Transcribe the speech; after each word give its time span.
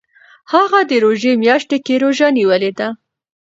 هغه 0.53 0.79
د 0.89 0.91
روژې 1.03 1.31
میاشت 1.43 1.69
کې 1.85 1.95
روژه 2.03 2.27
نیولې 2.37 2.71
ده. 2.79 2.87